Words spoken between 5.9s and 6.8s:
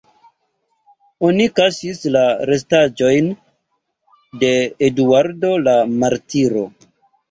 martiro.